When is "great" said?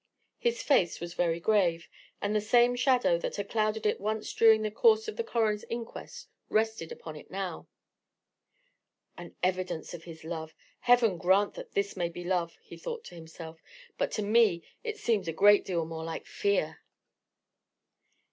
15.33-15.65